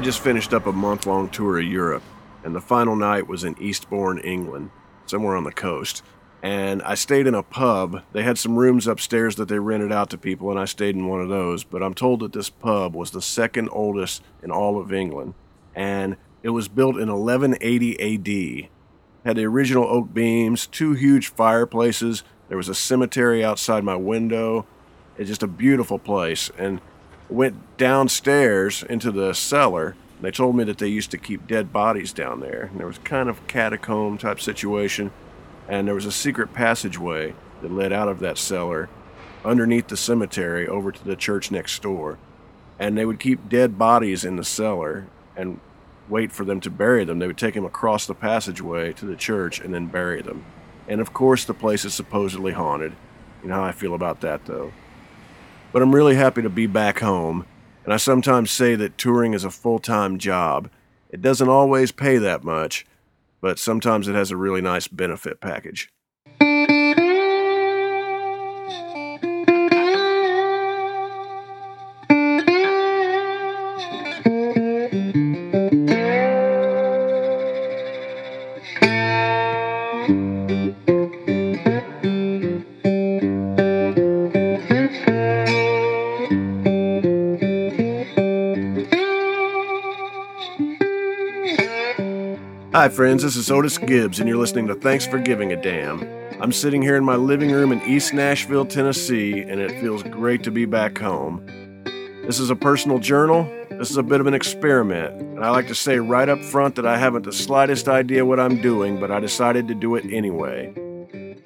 [0.00, 2.02] I just finished up a month long tour of Europe,
[2.42, 4.70] and the final night was in Eastbourne, England,
[5.04, 6.02] somewhere on the coast.
[6.42, 8.02] And I stayed in a pub.
[8.14, 11.06] They had some rooms upstairs that they rented out to people, and I stayed in
[11.06, 11.64] one of those.
[11.64, 15.34] But I'm told that this pub was the second oldest in all of England,
[15.74, 18.70] and it was built in 1180 AD.
[19.26, 22.24] Had the original oak beams, two huge fireplaces.
[22.48, 24.64] There was a cemetery outside my window.
[25.18, 26.50] It's just a beautiful place.
[26.56, 26.80] And
[27.32, 29.96] went downstairs into the cellar.
[30.20, 32.64] They told me that they used to keep dead bodies down there.
[32.70, 35.10] And there was kind of catacomb type situation.
[35.68, 38.88] And there was a secret passageway that led out of that cellar
[39.44, 42.18] underneath the cemetery over to the church next door.
[42.78, 45.60] And they would keep dead bodies in the cellar and
[46.08, 47.18] wait for them to bury them.
[47.18, 50.44] They would take them across the passageway to the church and then bury them.
[50.88, 52.92] And of course, the place is supposedly haunted.
[53.42, 54.72] You know how I feel about that, though.
[55.72, 57.46] But I'm really happy to be back home,
[57.84, 60.68] and I sometimes say that touring is a full time job.
[61.10, 62.86] It doesn't always pay that much,
[63.40, 65.90] but sometimes it has a really nice benefit package.
[92.90, 96.02] Friends, this is Otis Gibbs, and you're listening to Thanks for Giving a Damn.
[96.42, 100.42] I'm sitting here in my living room in East Nashville, Tennessee, and it feels great
[100.42, 101.46] to be back home.
[102.26, 103.44] This is a personal journal.
[103.70, 106.74] This is a bit of an experiment, and I like to say right up front
[106.76, 110.04] that I haven't the slightest idea what I'm doing, but I decided to do it
[110.06, 110.72] anyway.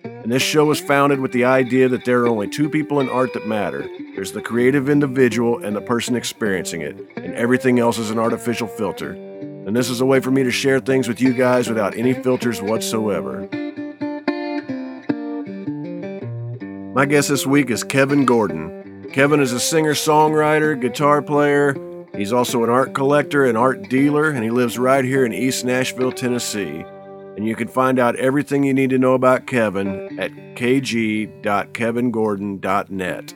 [0.04, 3.10] And this show was founded with the idea that there are only two people in
[3.10, 7.98] art that matter there's the creative individual and the person experiencing it, and everything else
[7.98, 9.33] is an artificial filter
[9.74, 12.14] and this is a way for me to share things with you guys without any
[12.14, 13.48] filters whatsoever.
[16.94, 19.10] My guest this week is Kevin Gordon.
[19.12, 21.74] Kevin is a singer songwriter, guitar player.
[22.14, 25.64] He's also an art collector and art dealer, and he lives right here in East
[25.64, 26.84] Nashville, Tennessee.
[27.36, 33.34] And you can find out everything you need to know about Kevin at kg.kevingordon.net.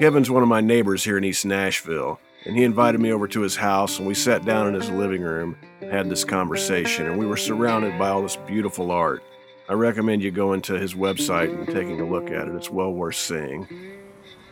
[0.00, 3.40] Kevin's one of my neighbors here in East Nashville and he invited me over to
[3.40, 7.18] his house and we sat down in his living room and had this conversation and
[7.18, 9.22] we were surrounded by all this beautiful art.
[9.68, 12.54] I recommend you going to his website and taking a look at it.
[12.54, 13.68] It's well worth seeing.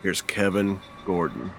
[0.03, 1.50] Here's kevin gordon.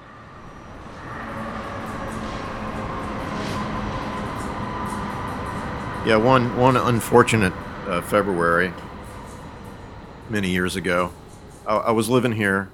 [6.06, 7.54] Yeah one one unfortunate
[7.88, 8.72] uh, february
[10.30, 11.12] many years ago.
[11.66, 12.70] I, I was living here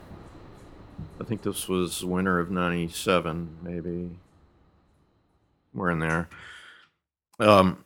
[1.20, 4.20] I think this was winter of '97, maybe.
[5.74, 6.30] We're in there.
[7.40, 7.84] Um,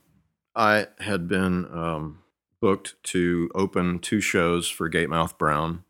[0.56, 2.20] I had been um,
[2.59, 5.84] booked to open two shows for Gatemouth Brown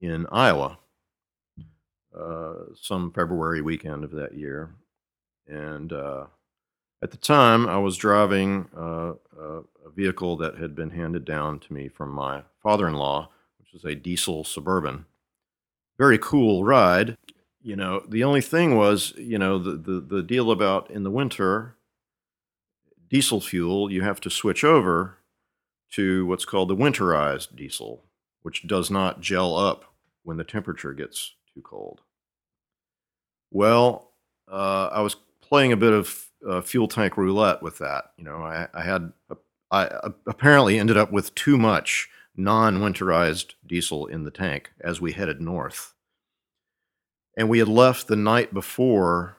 [0.00, 0.78] in Iowa,
[2.18, 4.74] uh, some February weekend of that year,
[5.46, 6.26] and uh,
[7.02, 11.72] at the time I was driving uh, a vehicle that had been handed down to
[11.72, 15.06] me from my father-in-law, which was a diesel suburban
[15.98, 17.16] very cool ride.
[17.62, 21.10] You know, the only thing was, you know, the, the, the deal about in the
[21.10, 21.76] winter,
[23.08, 25.18] diesel fuel, you have to switch over
[25.92, 28.04] to what's called the winterized diesel,
[28.42, 29.84] which does not gel up
[30.24, 32.00] when the temperature gets too cold.
[33.50, 34.10] Well,
[34.50, 38.10] uh, I was playing a bit of uh, fuel tank roulette with that.
[38.18, 39.12] You know, I, I had,
[39.70, 45.40] I apparently ended up with too much non-winterized diesel in the tank as we headed
[45.40, 45.94] north.
[47.36, 49.36] And we had left the night before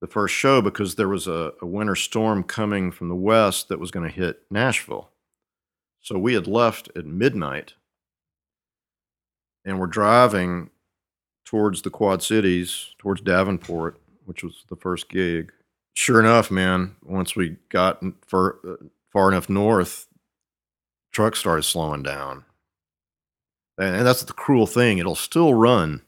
[0.00, 3.80] the first show because there was a, a winter storm coming from the west that
[3.80, 5.10] was going to hit Nashville.
[6.00, 7.74] So we had left at midnight
[9.64, 10.70] and we're driving
[11.44, 15.52] towards the Quad Cities, towards Davenport, which was the first gig.
[15.94, 20.06] Sure enough, man, once we got uh, far enough north,
[21.14, 22.44] truck started slowing down.
[23.78, 24.98] And, that's the cruel thing.
[24.98, 26.02] It'll still run,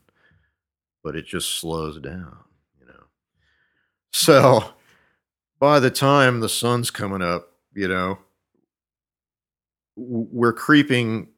[1.02, 2.36] but it just slows down,
[2.78, 3.04] you know.
[4.12, 4.64] So
[5.58, 8.18] by the time the sun's coming up, you know,
[9.96, 11.28] we're creeping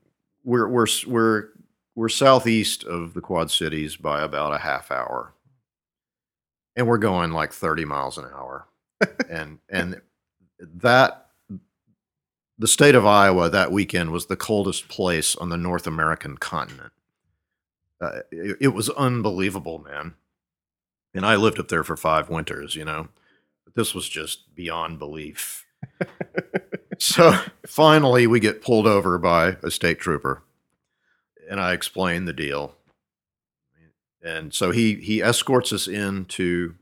[0.44, 1.48] we're we're we're
[1.94, 5.34] we're southeast of the Quad Cities by about a half hour.
[6.76, 8.68] And we're going like 30 miles an hour.
[9.28, 10.00] and and
[10.60, 11.27] that
[12.58, 16.92] the state of Iowa that weekend was the coldest place on the North American continent.
[18.00, 20.14] Uh, it, it, was unbelievable, man.
[21.14, 23.08] And I lived up there for five winters, you know.
[23.64, 25.66] But this was just beyond belief.
[26.98, 27.32] so
[27.66, 30.42] finally, we get pulled over by a state trooper,
[31.50, 32.74] and I explain the deal.
[34.22, 36.74] And so he he escorts us into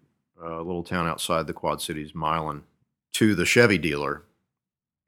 [0.42, 2.64] a little town outside the Quad Cities, Milan,
[3.12, 4.22] to the Chevy dealer.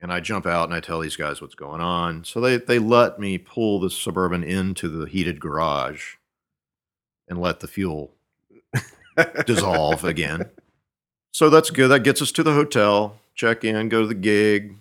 [0.00, 2.24] And I jump out and I tell these guys what's going on.
[2.24, 6.14] So they they let me pull the suburban into the heated garage
[7.28, 8.12] and let the fuel
[9.46, 10.50] dissolve again.
[11.32, 11.88] So that's good.
[11.88, 14.76] That gets us to the hotel, check in, go to the gig,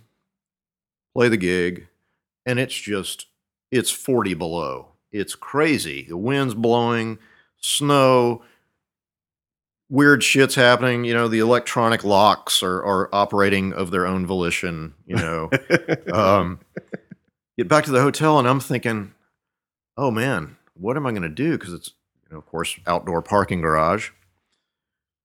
[1.14, 1.88] play the gig,
[2.46, 3.28] and it's just
[3.72, 4.88] it's 40 below.
[5.12, 6.06] It's crazy.
[6.08, 7.18] The wind's blowing,
[7.60, 8.44] snow,
[9.90, 11.04] weird shit's happening.
[11.04, 15.50] You know, the electronic locks are, are operating of their own volition, you know.
[16.14, 16.60] um,
[17.58, 19.14] get back to the hotel, and I'm thinking,
[19.98, 21.58] oh man, what am I going to do?
[21.58, 21.92] Because it's,
[22.24, 24.12] you know, of course, outdoor parking garage,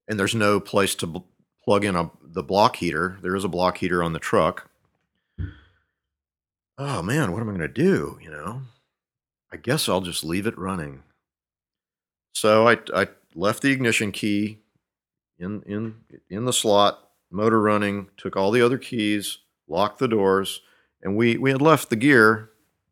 [0.09, 1.19] and there's no place to bl-
[1.65, 3.19] plug in a, the block heater.
[3.23, 4.69] There is a block heater on the truck.
[6.79, 8.19] Oh man, what am I going to do?
[8.23, 8.62] You know,
[9.53, 11.03] I guess I'll just leave it running.
[12.35, 14.58] So I, I left the ignition key
[15.38, 15.96] in in
[16.29, 19.38] in the slot, motor running, took all the other keys,
[19.69, 20.61] locked the doors,
[21.02, 22.50] and we we had left the gear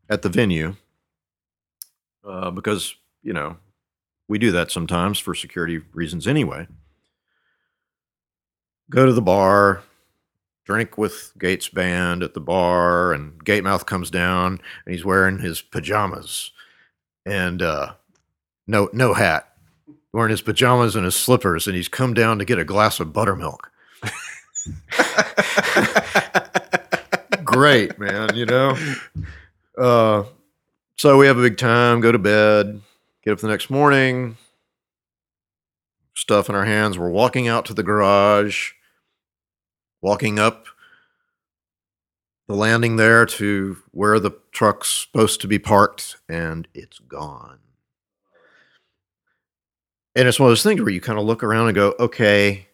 [0.08, 0.76] at the venue
[2.24, 3.56] uh, because you know
[4.28, 6.66] we do that sometimes for security reasons anyway.
[8.90, 9.82] Go to the bar,
[10.64, 15.62] drink with Gates band at the bar, and Gatemouth comes down and he's wearing his
[15.62, 16.50] pajamas
[17.26, 17.94] and uh,
[18.66, 19.49] no no hat,
[20.12, 23.12] wearing his pajamas and his slippers, and he's come down to get a glass of
[23.12, 23.70] buttermilk.
[27.44, 28.76] Great, man, you know.
[29.76, 30.24] Uh,
[30.96, 32.80] so we have a big time, go to bed,
[33.24, 34.36] get up the next morning,
[36.14, 36.98] stuff in our hands.
[36.98, 38.72] We're walking out to the garage,
[40.00, 40.66] walking up
[42.48, 47.58] the landing there to where the truck's supposed to be parked, and it's gone.
[50.14, 52.66] And it's one of those things where you kind of look around and go, okay,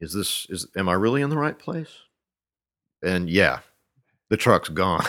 [0.00, 1.90] is this is am I really in the right place?
[3.02, 3.60] And yeah,
[4.28, 5.04] the truck's gone.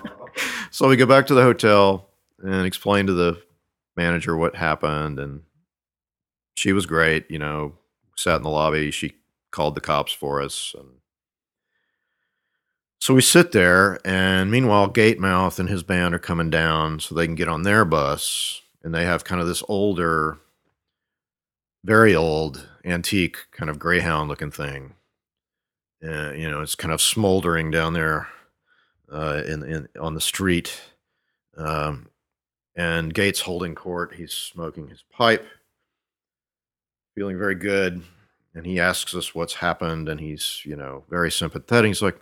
[0.70, 2.08] so we go back to the hotel
[2.40, 3.40] and explain to the
[3.96, 5.42] manager what happened and
[6.54, 7.74] she was great, you know,
[8.16, 9.14] sat in the lobby, she
[9.50, 10.88] called the cops for us and
[13.04, 17.26] so we sit there, and meanwhile, Gatemouth and his band are coming down so they
[17.26, 18.62] can get on their bus.
[18.82, 20.38] And they have kind of this older,
[21.84, 24.94] very old, antique, kind of Greyhound looking thing.
[26.02, 28.28] Uh, you know, it's kind of smoldering down there
[29.12, 30.80] uh, in, in on the street.
[31.56, 32.08] Um,
[32.74, 34.14] and Gates holding court.
[34.14, 35.46] He's smoking his pipe,
[37.14, 38.02] feeling very good.
[38.54, 41.88] And he asks us what's happened, and he's, you know, very sympathetic.
[41.88, 42.20] He's like,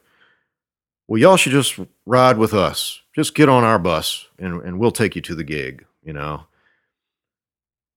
[1.06, 3.00] well, y'all should just ride with us.
[3.14, 6.46] Just get on our bus and, and we'll take you to the gig, you know.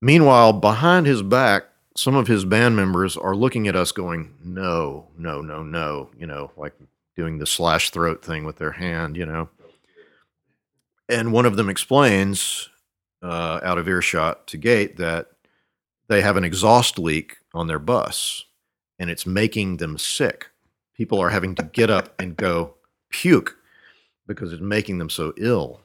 [0.05, 1.63] Meanwhile, behind his back,
[1.97, 6.27] some of his band members are looking at us going, no, no, no, no, you
[6.27, 6.73] know, like
[7.15, 9.49] doing the slash throat thing with their hand, you know.
[11.09, 12.69] And one of them explains
[13.23, 15.29] uh, out of earshot to Gate that
[16.07, 18.45] they have an exhaust leak on their bus
[18.99, 20.51] and it's making them sick.
[20.95, 22.75] People are having to get up and go
[23.09, 23.57] puke
[24.27, 25.81] because it's making them so ill.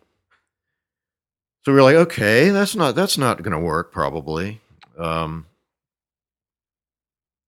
[1.63, 4.61] So we are like, okay, that's not that's not going to work probably.
[4.99, 5.47] Um,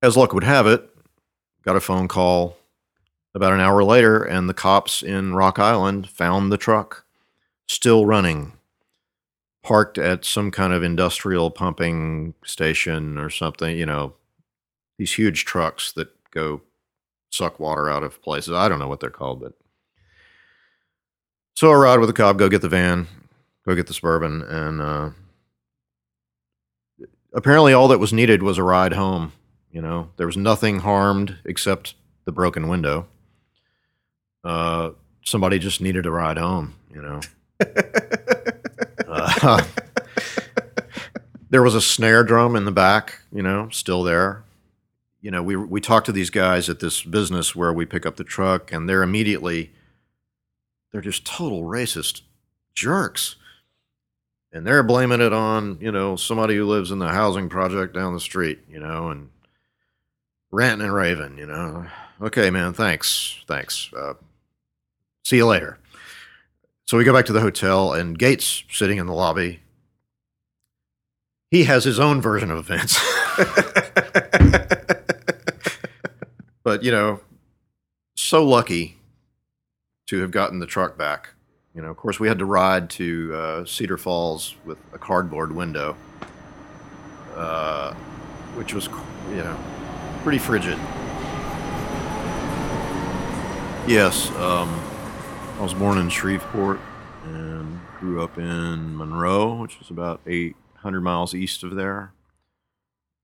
[0.02, 0.88] as luck would have it,
[1.64, 2.56] got a phone call
[3.34, 7.06] about an hour later, and the cops in Rock Island found the truck
[7.68, 8.52] still running,
[9.62, 13.76] parked at some kind of industrial pumping station or something.
[13.78, 14.14] You know,
[14.98, 16.60] these huge trucks that go
[17.30, 18.52] suck water out of places.
[18.52, 19.54] I don't know what they're called, but
[21.54, 23.06] so I ride with the cop, go get the van,
[23.64, 25.10] go get the suburban, and uh,
[27.32, 29.32] apparently all that was needed was a ride home.
[29.70, 33.06] You know, there was nothing harmed except the broken window.
[34.44, 34.90] Uh,
[35.24, 36.74] somebody just needed a ride home.
[36.92, 37.20] You know.
[39.08, 39.62] uh,
[41.50, 43.20] there was a snare drum in the back.
[43.32, 44.44] You know, still there.
[45.20, 48.16] You know, we we talked to these guys at this business where we pick up
[48.16, 49.70] the truck, and they're immediately
[50.90, 52.22] they're just total racist
[52.74, 53.36] jerks.
[54.52, 58.12] And they're blaming it on, you know, somebody who lives in the housing project down
[58.12, 59.30] the street, you know, and
[60.50, 61.86] ranting and raving, you know.
[62.20, 63.42] Okay, man, thanks.
[63.48, 63.90] Thanks.
[63.96, 64.14] Uh,
[65.24, 65.78] see you later.
[66.84, 69.60] So we go back to the hotel, and Gates sitting in the lobby.
[71.50, 73.00] he has his own version of events.
[76.62, 77.20] but you know,
[78.14, 78.98] so lucky
[80.06, 81.30] to have gotten the truck back.
[81.74, 85.52] You know, of course, we had to ride to uh, Cedar Falls with a cardboard
[85.52, 85.96] window,
[87.34, 87.94] uh,
[88.54, 88.88] which was,
[89.30, 89.58] you know,
[90.22, 90.78] pretty frigid.
[93.88, 94.68] Yes, um,
[95.58, 96.78] I was born in Shreveport
[97.24, 102.12] and grew up in Monroe, which is about 800 miles east of there.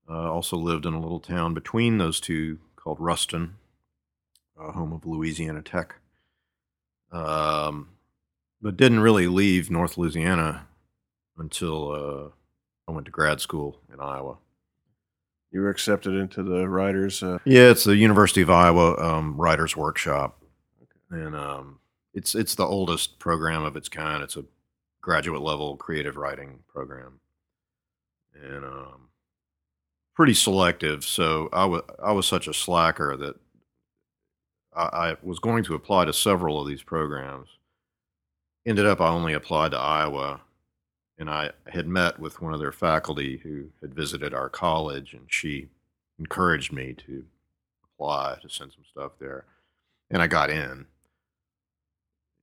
[0.09, 3.57] Uh, also lived in a little town between those two called Ruston,
[4.59, 5.95] uh, home of Louisiana Tech.
[7.11, 7.89] Um,
[8.61, 10.67] but didn't really leave North Louisiana
[11.37, 12.29] until uh,
[12.87, 14.37] I went to grad school in Iowa.
[15.51, 17.23] You were accepted into the writers.
[17.23, 20.41] Uh, Yeah, it's the University of Iowa um, Writers Workshop,
[21.09, 21.79] and um,
[22.13, 24.21] it's it's the oldest program of its kind.
[24.23, 24.45] It's a
[25.01, 27.19] graduate level creative writing program,
[28.35, 29.09] and um,
[30.13, 31.03] pretty selective.
[31.03, 33.35] So I was I was such a slacker that
[34.75, 37.49] I, I was going to apply to several of these programs.
[38.69, 40.41] Ended up I only applied to Iowa,
[41.17, 45.25] and I had met with one of their faculty who had visited our college, and
[45.27, 45.69] she
[46.19, 47.25] encouraged me to
[47.83, 49.45] apply to send some stuff there,
[50.11, 50.85] and I got in.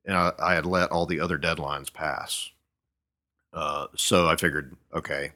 [0.04, 2.50] And I, I had let all the other deadlines pass,
[3.52, 5.30] uh, so I figured, okay,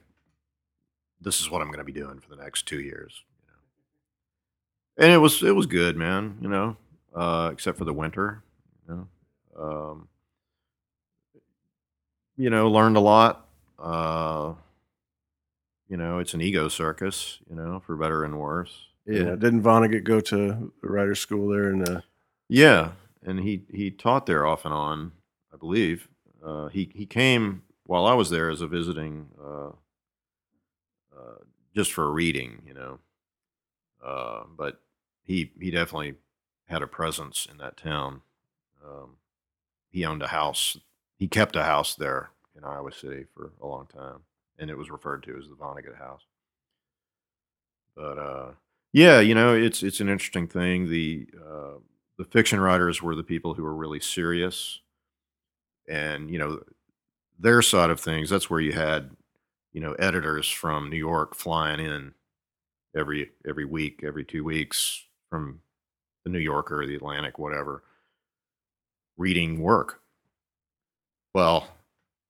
[1.21, 3.23] this is what I'm going to be doing for the next two years.
[3.47, 5.05] You know?
[5.05, 6.39] And it was it was good, man.
[6.41, 6.77] You know,
[7.15, 8.43] uh, except for the winter.
[8.89, 9.09] You
[9.57, 10.09] know, um,
[12.41, 13.47] you know, learned a lot.
[13.79, 14.55] Uh,
[15.89, 17.39] you know, it's an ego circus.
[17.51, 18.87] You know, for better and worse.
[19.07, 19.35] yeah.
[19.37, 21.69] Didn't Vonnegut go to the writers' school there?
[21.69, 22.01] And uh,
[22.49, 22.93] Yeah,
[23.23, 25.13] and he he taught there off and on,
[25.53, 26.09] I believe.
[26.43, 29.69] Uh, he he came while I was there as a visiting, uh,
[31.15, 31.39] uh,
[31.77, 32.99] just for a reading, you know.
[34.03, 34.81] Uh, but
[35.23, 36.15] he he definitely
[36.69, 38.23] had a presence in that town.
[38.83, 39.17] Um,
[39.91, 40.79] he owned a house.
[41.21, 44.21] He kept a house there in Iowa City for a long time,
[44.59, 46.23] and it was referred to as the Vonnegut House.
[47.95, 48.51] But uh,
[48.95, 50.89] yeah, you know, it's it's an interesting thing.
[50.89, 51.79] The uh,
[52.17, 54.81] the fiction writers were the people who were really serious,
[55.87, 56.63] and you know,
[57.39, 58.31] their side of things.
[58.31, 59.11] That's where you had,
[59.75, 62.15] you know, editors from New York flying in
[62.97, 65.61] every every week, every two weeks from
[66.25, 67.83] the New Yorker, the Atlantic, whatever,
[69.19, 70.01] reading work.
[71.35, 71.69] Well,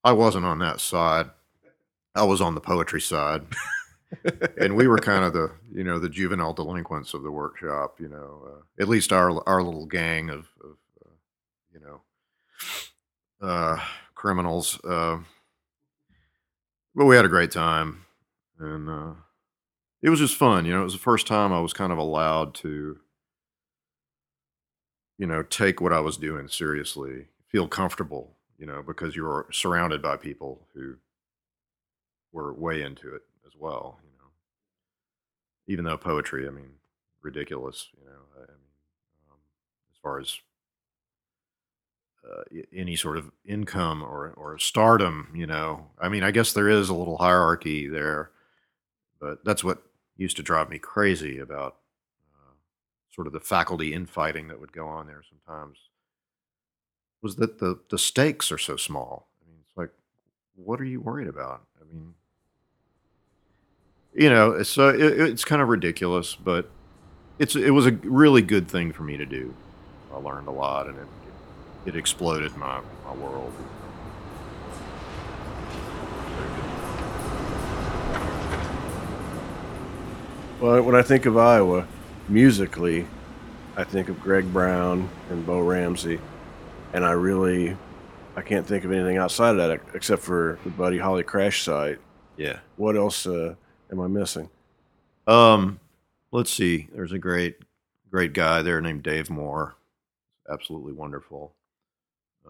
[0.04, 1.30] I wasn't on that side.
[2.14, 3.42] I was on the poetry side.
[4.60, 8.08] and we were kind of the you know the juvenile delinquents of the workshop you
[8.08, 10.76] know uh, at least our our little gang of, of
[11.06, 11.10] uh,
[11.72, 12.00] you know
[13.46, 13.78] uh,
[14.14, 15.18] criminals uh,
[16.94, 18.04] but we had a great time
[18.58, 19.12] and uh,
[20.02, 21.98] it was just fun you know it was the first time i was kind of
[21.98, 22.98] allowed to
[25.18, 29.46] you know take what i was doing seriously feel comfortable you know because you were
[29.50, 30.94] surrounded by people who
[32.32, 33.98] were way into it as well.
[34.04, 34.28] You know,
[35.66, 36.70] even though poetry, I mean,
[37.22, 37.88] ridiculous.
[37.98, 38.70] You know, I mean,
[39.30, 39.38] um,
[39.92, 40.38] as far as
[42.30, 42.42] uh,
[42.74, 46.90] any sort of income or or stardom, you know, I mean, I guess there is
[46.90, 48.30] a little hierarchy there,
[49.20, 49.82] but that's what
[50.18, 51.76] used to drive me crazy about
[52.34, 52.52] uh,
[53.14, 55.78] sort of the faculty infighting that would go on there sometimes.
[57.22, 59.28] Was that the the stakes are so small?
[59.42, 59.90] I mean, it's like,
[60.56, 61.62] what are you worried about?
[61.80, 62.14] I mean,
[64.14, 66.70] you know, so uh, it, it's kind of ridiculous, but
[67.38, 69.54] it's it was a really good thing for me to do.
[70.12, 71.06] I learned a lot, and it
[71.86, 73.52] it, it exploded my my world.
[80.60, 81.86] well, when I think of Iowa,
[82.28, 83.06] musically,
[83.76, 86.20] I think of Greg Brown and Bo Ramsey,
[86.92, 87.76] and I really,
[88.36, 91.98] I can't think of anything outside of that except for the Buddy Holly crash site.
[92.36, 92.60] Yeah.
[92.76, 93.54] What else uh,
[93.90, 94.48] am I missing?
[95.26, 95.78] Um,
[96.32, 96.88] let's see.
[96.92, 97.56] There's a great
[98.10, 99.76] great guy there named Dave Moore.
[100.50, 101.54] Absolutely wonderful.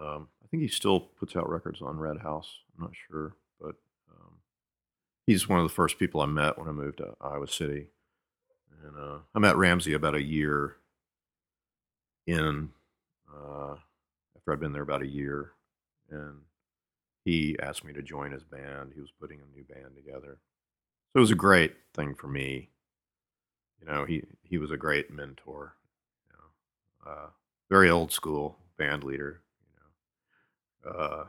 [0.01, 2.49] Um, I think he still puts out records on Red House.
[2.77, 3.75] I'm not sure, but
[4.11, 4.39] um,
[5.27, 7.89] he's one of the first people I met when I moved to Iowa City.
[8.83, 10.77] And uh, I met Ramsey about a year
[12.27, 12.71] in
[13.31, 13.75] uh,
[14.41, 15.53] after I'd been there about a year,
[16.11, 16.39] and
[17.25, 18.93] he asked me to join his band.
[18.95, 20.39] He was putting a new band together,
[21.13, 22.71] so it was a great thing for me.
[23.81, 25.75] You know, he he was a great mentor.
[26.29, 27.27] You know, uh,
[27.69, 29.43] very old school band leader.
[30.85, 31.25] You know, uh,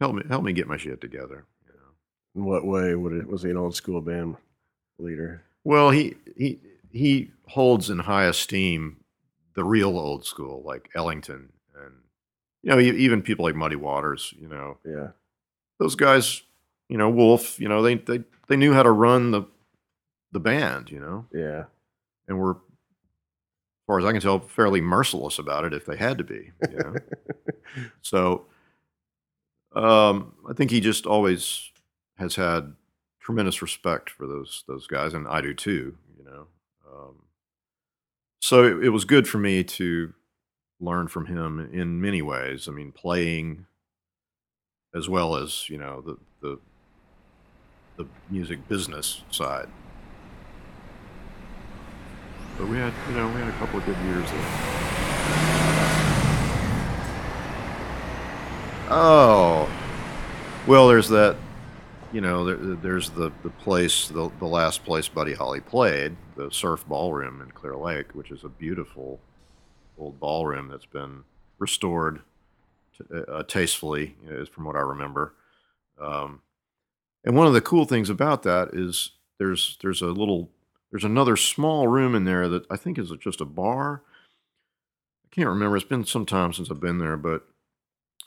[0.00, 1.46] help me help me get my shit together.
[1.66, 4.36] You know, In what way would it was he an old school band
[4.98, 5.42] leader?
[5.64, 6.60] Well, he he
[6.90, 8.98] he holds in high esteem
[9.54, 11.94] the real old school, like Ellington, and
[12.62, 14.32] you know even people like Muddy Waters.
[14.38, 15.08] You know Yeah.
[15.78, 16.42] those guys.
[16.88, 17.58] You know Wolf.
[17.60, 19.42] You know they they they knew how to run the
[20.32, 20.90] the band.
[20.90, 21.64] You know, Yeah.
[22.28, 22.56] and were, as
[23.86, 26.52] far as I can tell, fairly merciless about it if they had to be.
[26.70, 26.94] You know,
[28.02, 28.46] so
[29.74, 31.70] um, I think he just always
[32.18, 32.74] has had
[33.20, 35.96] tremendous respect for those those guys, and I do too.
[36.18, 36.46] You know,
[36.92, 37.14] um,
[38.40, 40.12] so it, it was good for me to
[40.80, 42.68] learn from him in many ways.
[42.68, 43.66] I mean, playing
[44.94, 46.58] as well as you know the the
[47.96, 49.68] the music business side.
[52.58, 54.70] But we had you know we had a couple of good years there.
[58.92, 59.70] Oh,
[60.66, 61.36] well, there's that.
[62.12, 66.50] You know, there, there's the the place, the the last place Buddy Holly played, the
[66.50, 69.20] Surf Ballroom in Clear Lake, which is a beautiful
[70.00, 71.24] old ballroom that's been
[71.58, 72.22] restored
[72.96, 75.34] to, uh, tastefully, is from what I remember.
[76.00, 76.40] Um,
[77.24, 80.50] and one of the cool things about that is there's there's a little
[80.90, 84.02] there's another small room in there that I think is just a bar.
[85.24, 85.76] I can't remember.
[85.76, 87.46] It's been some time since I've been there, but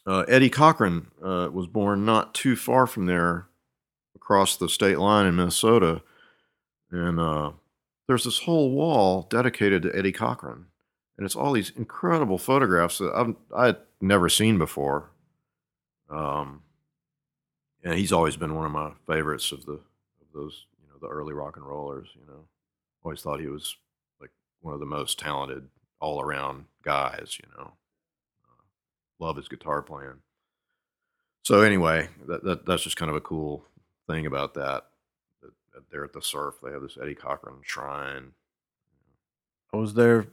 [0.05, 3.47] uh, Eddie Cochran uh, was born not too far from there,
[4.15, 6.01] across the state line in Minnesota,
[6.91, 7.51] and uh,
[8.07, 10.67] there's this whole wall dedicated to Eddie Cochran,
[11.17, 15.11] and it's all these incredible photographs that I've I'd never seen before.
[16.09, 16.61] Um,
[17.83, 21.13] and he's always been one of my favorites of the of those you know the
[21.13, 22.09] early rock and rollers.
[22.15, 22.45] You know,
[23.03, 23.75] always thought he was
[24.19, 25.67] like one of the most talented
[25.99, 27.37] all around guys.
[27.41, 27.73] You know,
[28.45, 28.63] uh,
[29.19, 30.21] love his guitar playing.
[31.43, 33.65] So anyway, that, that that's just kind of a cool
[34.07, 34.85] thing about that.
[35.41, 38.31] that, that There at the surf, they have this Eddie Cochran shrine.
[39.73, 40.27] I was there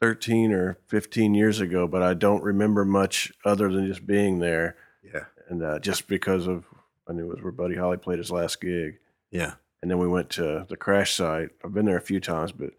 [0.00, 4.76] 13 or 15 years ago, but I don't remember much other than just being there.
[5.02, 6.64] Yeah, And uh, just because of,
[7.08, 8.98] I knew it was where Buddy Holly played his last gig.
[9.30, 11.50] yeah, And then we went to the crash site.
[11.64, 12.70] I've been there a few times, but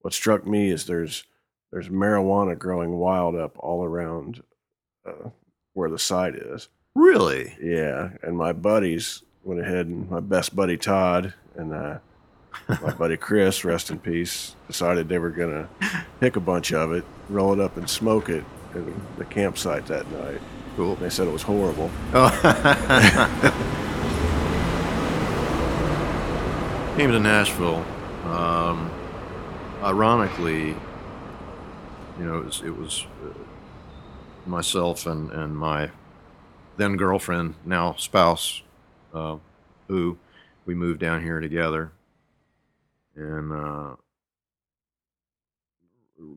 [0.00, 1.24] what struck me is there's
[1.70, 4.42] there's marijuana growing wild up all around
[5.06, 5.28] uh,
[5.74, 6.68] where the site is.
[6.94, 7.56] really.
[7.60, 11.98] Yeah, and my buddies went ahead and my best buddy Todd and uh,
[12.68, 15.68] my buddy Chris, rest in peace, decided they were gonna
[16.20, 18.82] pick a bunch of it, roll it up, and smoke it at
[19.18, 20.40] the campsite that night.
[20.76, 20.94] Cool.
[20.96, 21.90] They said it was horrible.
[26.96, 27.84] Came to Nashville.
[28.24, 28.90] Um,
[29.82, 30.76] ironically,
[32.18, 35.90] you know, it was, it was uh, myself and, and my
[36.76, 38.62] then girlfriend, now spouse,
[39.12, 39.36] uh,
[39.88, 40.16] who
[40.64, 41.90] we moved down here together.
[43.18, 43.96] And uh,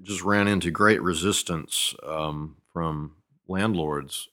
[0.02, 3.16] just ran into great resistance um, from
[3.48, 4.30] landlords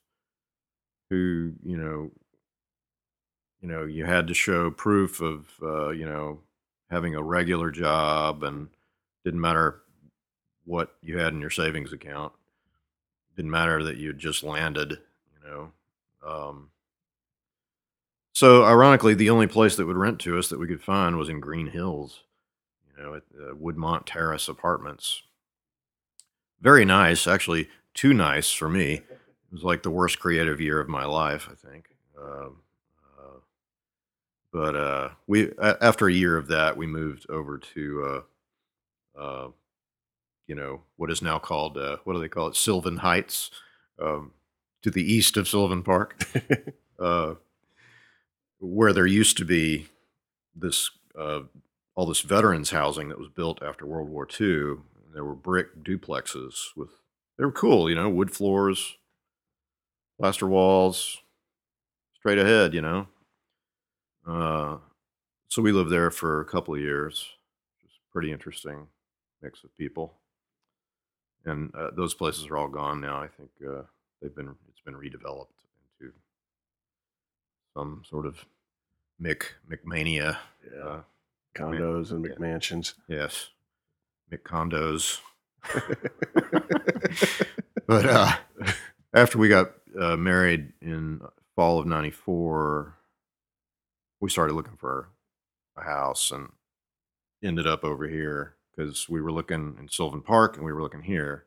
[1.11, 2.11] who, you know,
[3.61, 6.41] you know, you had to show proof of, uh, you know,
[6.91, 8.69] having a regular job and
[9.25, 9.83] didn't matter
[10.65, 12.33] what you had in your savings account.
[13.37, 15.73] Didn't matter that you just landed, you know.
[16.27, 16.71] Um,
[18.33, 21.29] so, ironically, the only place that would rent to us that we could find was
[21.29, 22.23] in Green Hills,
[22.99, 25.23] you know, at uh, Woodmont Terrace Apartments.
[26.61, 28.95] Very nice, actually, too nice for me.
[28.95, 31.91] It was like the worst creative year of my life, I think.
[32.21, 32.57] Um,
[33.19, 33.39] uh,
[34.53, 38.25] but uh, we after a year of that, we moved over to
[39.17, 39.49] uh, uh,
[40.47, 43.51] you know what is now called uh, what do they call it, Sylvan Heights,
[44.03, 44.33] um,
[44.83, 46.21] to the east of Sylvan Park,
[46.99, 47.35] uh,
[48.59, 49.87] where there used to be
[50.57, 51.43] this uh,
[51.99, 54.77] all this veterans housing that was built after World War II.
[55.13, 56.91] There were brick duplexes with
[57.37, 58.97] they were cool, you know, wood floors,
[60.17, 61.19] plaster walls,
[62.15, 63.09] straight ahead, you know.
[64.25, 64.77] Uh,
[65.49, 67.31] so we lived there for a couple of years.
[67.83, 68.87] Just pretty interesting
[69.43, 70.15] mix of people,
[71.45, 73.21] and uh, those places are all gone now.
[73.21, 73.83] I think uh,
[74.23, 75.49] they've been it's been redeveloped
[76.01, 76.13] into
[77.75, 78.45] some sort of
[79.21, 80.37] Mick McMania.
[80.73, 81.01] Yeah, Uh,
[81.59, 82.25] condos and.
[82.25, 82.95] McMansions.
[83.09, 83.51] yes,
[84.33, 85.21] Mick condos.
[87.87, 88.33] but uh,
[89.13, 91.21] after we got uh, married in
[91.57, 92.95] fall of '94,
[94.21, 95.09] we started looking for
[95.77, 96.51] a house and
[97.43, 101.03] ended up over here because we were looking in Sylvan Park and we were looking
[101.03, 101.45] here,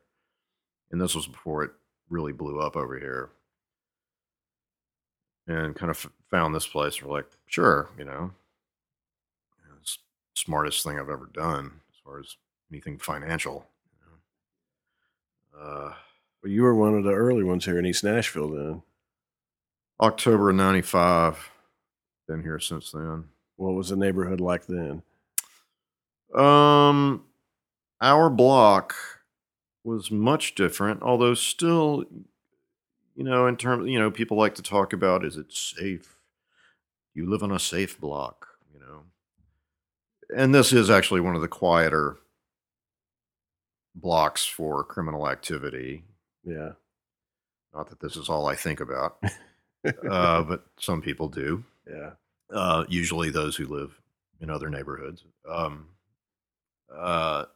[0.90, 1.70] and this was before it
[2.10, 3.30] really blew up over here.
[5.48, 7.02] And kind of f- found this place.
[7.02, 8.30] We're like, sure, you know,
[10.34, 12.36] smartest thing I've ever done as far as
[12.70, 13.66] anything financial.
[15.52, 15.64] You know.
[15.64, 15.94] uh,
[16.42, 18.82] Well, you were one of the early ones here in East Nashville then.
[20.00, 21.50] October of '95.
[22.26, 23.24] Been here since then.
[23.56, 25.02] What was the neighborhood like then?
[26.34, 27.24] Um,
[28.00, 28.94] our block
[29.84, 32.04] was much different, although still,
[33.14, 36.16] you know, in terms, you know, people like to talk about is it safe?
[37.14, 38.51] You live on a safe block.
[40.34, 42.16] And this is actually one of the quieter
[43.94, 46.04] blocks for criminal activity.
[46.44, 46.72] Yeah.
[47.74, 49.22] Not that this is all I think about,
[50.10, 51.64] uh, but some people do.
[51.88, 52.10] yeah.
[52.52, 53.98] uh, usually those who live
[54.40, 55.24] in other neighborhoods.
[55.48, 55.86] Um,
[56.94, 57.46] uh,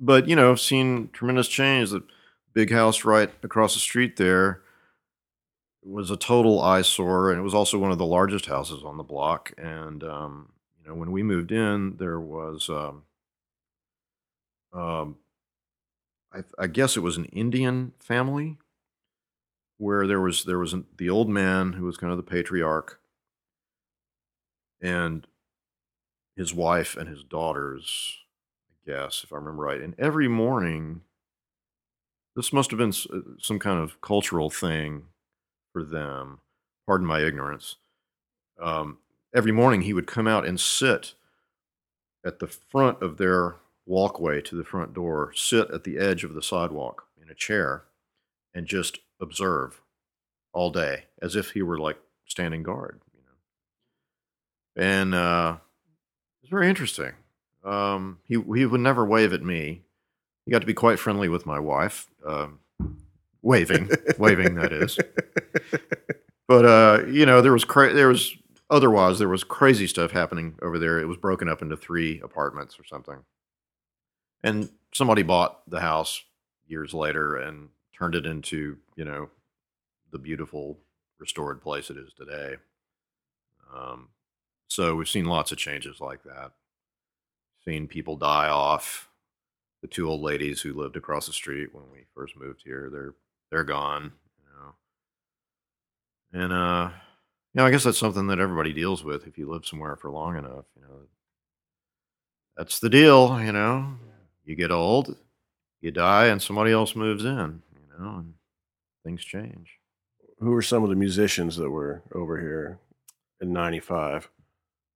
[0.00, 1.90] but you know, I've seen tremendous change.
[1.90, 2.02] The
[2.52, 4.62] big house right across the street there
[5.82, 9.02] was a total eyesore, and it was also one of the largest houses on the
[9.02, 9.52] block.
[9.56, 10.48] And um,
[10.80, 13.02] you know, when we moved in, there was, um,
[14.72, 15.16] um,
[16.32, 18.56] I, I guess it was an Indian family
[19.78, 23.00] where there was there was an, the old man who was kind of the patriarch
[24.80, 25.26] and
[26.36, 28.18] his wife and his daughters,
[28.70, 29.80] I guess, if I remember right.
[29.80, 31.02] And every morning,
[32.36, 35.04] this must have been uh, some kind of cultural thing
[35.72, 36.40] for them.
[36.86, 37.76] Pardon my ignorance.
[38.60, 38.98] Um,
[39.34, 41.14] every morning, he would come out and sit
[42.24, 46.34] at the front of their walkway to the front door, sit at the edge of
[46.34, 47.84] the sidewalk in a chair,
[48.54, 49.80] and just observe
[50.52, 53.00] all day as if he were like standing guard.
[53.14, 57.12] You know and uh, it was very interesting.
[57.64, 59.82] Um, he he would never wave at me.
[60.44, 62.60] He got to be quite friendly with my wife, um,
[63.42, 64.98] waving, waving that is.
[66.50, 68.36] But uh, you know, there was cra- there was
[68.70, 71.00] otherwise there was crazy stuff happening over there.
[71.00, 73.18] It was broken up into three apartments or something,
[74.42, 76.22] and somebody bought the house
[76.66, 79.28] years later and turned it into you know
[80.12, 80.78] the beautiful
[81.18, 82.56] restored place it is today.
[83.74, 84.08] Um,
[84.68, 86.52] so we've seen lots of changes like that.
[87.64, 89.08] Seen people die off.
[89.82, 93.14] The two old ladies who lived across the street when we first moved here, they're
[93.50, 94.12] they're gone.
[94.38, 94.88] You
[96.38, 96.90] know, and uh,
[97.52, 100.10] you know, I guess that's something that everybody deals with if you live somewhere for
[100.10, 100.66] long enough.
[100.76, 101.00] You know,
[102.56, 103.40] that's the deal.
[103.42, 103.94] You know,
[104.44, 105.16] you get old,
[105.80, 107.62] you die, and somebody else moves in.
[107.74, 108.34] You know, and
[109.04, 109.78] things change.
[110.38, 112.78] Who were some of the musicians that were over here
[113.40, 114.30] in 95?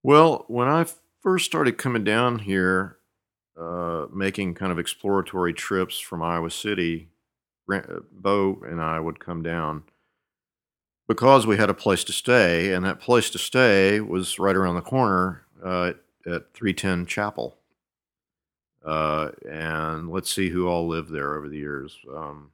[0.05, 0.87] Well, when I
[1.23, 2.99] first started coming down here,
[3.59, 7.09] uh, making kind of exploratory trips from Iowa City,
[7.73, 7.81] uh,
[8.13, 9.85] Bo and I would come down
[11.07, 14.77] because we had a place to stay, and that place to stay was right around
[14.77, 15.93] the corner uh,
[16.27, 17.57] at 310 Chapel.
[18.85, 22.51] Uh, and let's see who all lived there over the years um,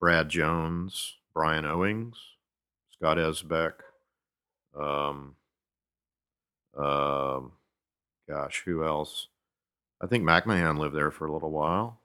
[0.00, 2.16] Brad Jones, Brian Owings,
[2.92, 3.72] Scott Esbeck.
[4.78, 5.36] Um,
[6.76, 7.52] um,
[8.28, 9.28] gosh, who else?
[10.00, 12.00] I think McMahon lived there for a little while.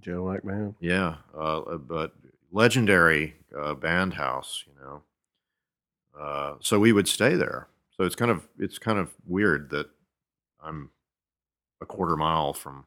[0.00, 0.74] Joe McMahon?
[0.80, 2.14] Yeah, uh, uh, but
[2.50, 5.02] legendary uh, band house, you know.
[6.18, 7.68] Uh, so we would stay there.
[7.96, 9.88] So it's kind of it's kind of weird that
[10.62, 10.90] I'm
[11.80, 12.84] a quarter mile from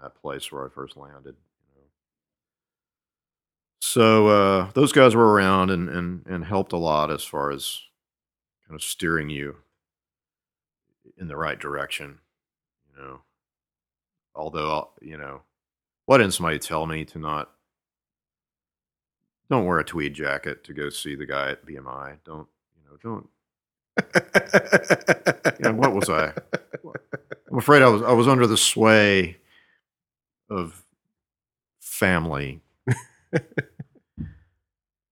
[0.00, 1.34] that place where I first landed.
[1.34, 1.86] You know.
[3.80, 7.80] So uh, those guys were around and, and and helped a lot as far as
[8.66, 9.56] kind of steering you
[11.18, 12.18] in the right direction.
[12.90, 13.20] You know,
[14.34, 15.42] although you know,
[16.06, 17.53] why didn't somebody tell me to not?
[19.50, 22.18] Don't wear a tweed jacket to go see the guy at BMI.
[22.24, 22.96] Don't you know?
[23.02, 23.28] Don't.
[25.58, 26.32] You know, what was I?
[27.50, 29.36] I'm afraid I was I was under the sway
[30.50, 30.84] of
[31.80, 32.60] family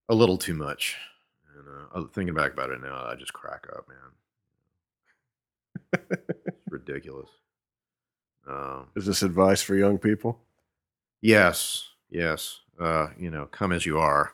[0.09, 0.97] a little too much.
[1.95, 3.99] And uh, thinking back about it now, I just crack up, man.
[6.11, 7.29] It's ridiculous.
[8.49, 10.41] Um, Is this advice for young people?
[11.21, 12.61] Yes, yes.
[12.83, 14.33] Uh, you know, come as you are.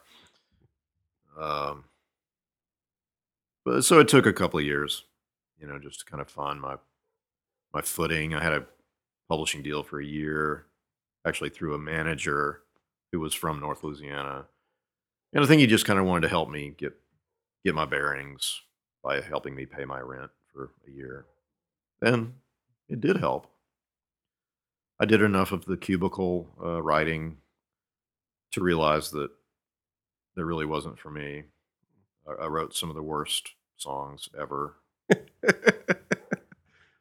[1.39, 1.85] Um,
[3.63, 5.05] but so it took a couple of years,
[5.61, 6.77] you know, just to kind of find my
[7.75, 8.35] my footing.
[8.35, 8.65] I had a
[9.29, 10.65] publishing deal for a year,
[11.27, 12.63] actually through a manager
[13.13, 14.47] who was from North Louisiana,
[15.35, 16.95] and I think he just kind of wanted to help me get
[17.67, 18.63] get my bearings
[19.05, 21.27] by helping me pay my rent for a year.
[22.01, 22.33] And
[22.89, 23.51] it did help.
[24.99, 27.37] I did enough of the cubicle uh, writing
[28.53, 29.31] to realize that
[30.37, 31.45] that really wasn't for me.
[32.29, 34.75] I, I wrote some of the worst songs ever.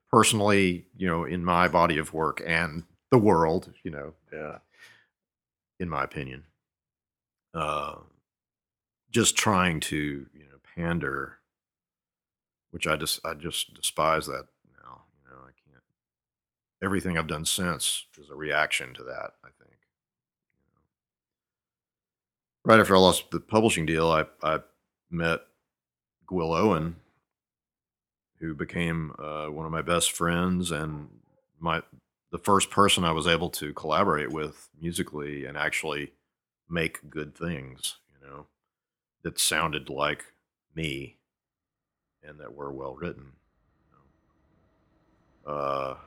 [0.10, 4.60] Personally, you know, in my body of work and the world, you know, Yeah.
[5.79, 6.45] in my opinion.
[7.53, 7.97] Uh,
[9.12, 9.95] just trying to,
[10.33, 11.39] you know, pander,
[12.71, 14.45] which I just I just despise that
[14.83, 15.01] now.
[15.23, 15.83] You know, I can't.
[16.81, 19.31] Everything I've done since is a reaction to that.
[19.43, 19.75] I think.
[22.67, 24.60] Right after I lost the publishing deal, I I
[25.10, 25.39] met
[26.30, 26.97] Gwil Owen,
[28.41, 31.08] who became uh, one of my best friends and
[31.62, 31.82] my
[32.30, 36.12] the first person I was able to collaborate with musically and actually
[36.69, 38.47] make good things, you know,
[39.23, 40.25] that sounded like
[40.75, 41.15] me
[42.21, 43.32] and that were well written.
[45.45, 45.53] you know.
[45.53, 45.97] Uh,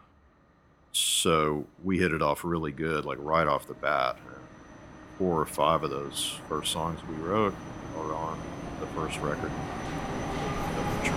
[0.93, 4.19] so we hit it off really good, like right off the bat.
[5.21, 7.55] Four or five of those first songs we wrote
[7.95, 8.41] are on
[8.81, 11.11] the first record of the.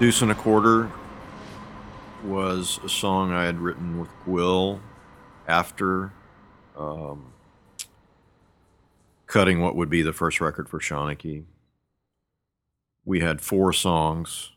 [0.00, 0.90] Deuce and a Quarter
[2.24, 4.80] was a song I had written with Gwil
[5.46, 6.12] after
[6.76, 7.32] um,
[9.28, 11.44] cutting what would be the first record for Shanachie.
[13.04, 14.50] We had four songs.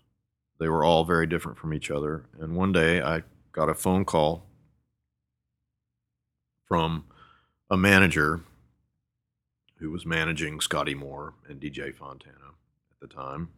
[0.60, 2.26] They were all very different from each other.
[2.40, 4.46] And one day I got a phone call
[6.68, 7.06] from
[7.70, 8.42] a manager
[9.78, 12.54] who was managing Scotty Moore and DJ Fontana
[12.92, 13.50] at the time.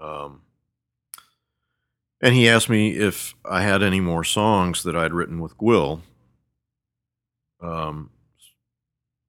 [0.00, 0.42] Um,
[2.20, 6.00] and he asked me if I had any more songs that I'd written with Gwil,
[7.60, 8.10] um,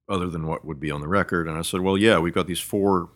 [0.07, 1.47] other than what would be on the record.
[1.47, 3.09] And I said, "Well, yeah, we've got these four,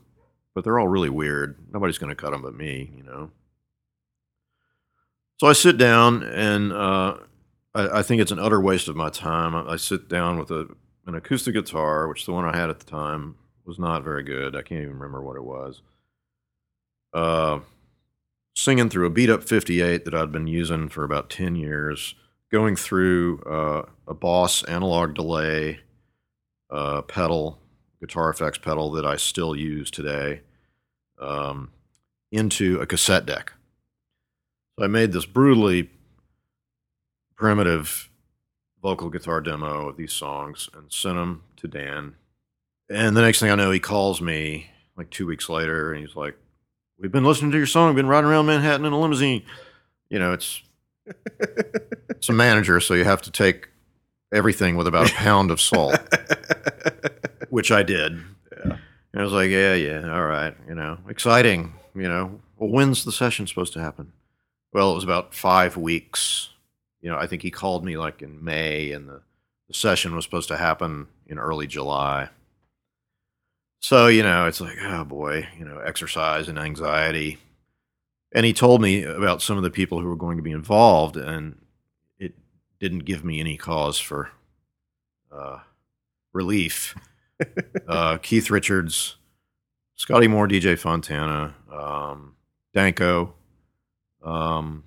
[0.54, 1.58] but they're all really weird.
[1.72, 3.32] Nobody's going to cut them but me, you know."
[5.38, 7.18] So I sit down, and uh,
[7.74, 9.56] I, I think it's an utter waste of my time.
[9.56, 10.68] I, I sit down with a,
[11.06, 13.36] an acoustic guitar, which the one I had at the time
[13.66, 14.56] was not very good.
[14.56, 15.82] I can't even remember what it was
[17.14, 17.60] uh,
[18.56, 22.16] singing through a beat up 58 that I'd been using for about 10 years,
[22.52, 25.80] going through uh, a Boss analog delay
[26.70, 27.60] uh, pedal,
[28.00, 30.42] guitar effects pedal that I still use today,
[31.20, 31.72] um,
[32.32, 33.54] into a cassette deck.
[34.78, 35.90] So I made this brutally
[37.36, 38.10] primitive
[38.82, 42.16] vocal guitar demo of these songs and sent them to Dan.
[42.90, 46.16] And the next thing I know, he calls me like two weeks later and he's
[46.16, 46.36] like,
[47.02, 49.44] We've been listening to your song, been riding around Manhattan in a limousine.
[50.10, 50.62] You know, it's
[52.10, 53.70] it's a manager, so you have to take
[54.34, 55.98] everything with about a pound of salt,
[57.50, 58.20] which I did.
[58.52, 58.78] Yeah.
[59.12, 62.40] And I was like, yeah, yeah, all right, you know, exciting, you know.
[62.58, 64.12] Well, when's the session supposed to happen?
[64.72, 66.50] Well, it was about five weeks.
[67.02, 69.22] You know, I think he called me like in May, and the,
[69.68, 72.30] the session was supposed to happen in early July.
[73.80, 77.40] So, you know, it's like, oh boy, you know, exercise and anxiety.
[78.32, 81.18] And he told me about some of the people who were going to be involved,
[81.18, 81.58] and
[82.20, 82.34] it
[82.80, 84.30] didn't give me any cause for
[85.32, 85.60] uh,
[86.34, 86.94] relief.
[87.88, 89.18] Uh, Keith Richards,
[89.96, 92.36] Scotty Moore, DJ Fontana, um,
[92.74, 93.34] Danko.
[94.24, 94.84] Um,